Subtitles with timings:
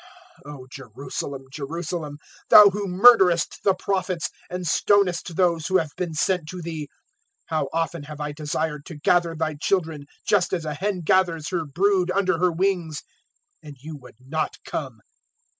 [0.47, 2.17] 013:034 O Jerusalem, Jerusalem,
[2.49, 6.89] thou who murderest the Prophets and stonest those who have been sent to thee,
[7.45, 11.65] how often have I desired to gather thy children just as a hen gathers her
[11.65, 13.03] brood under her wings,
[13.61, 15.01] and you would not come!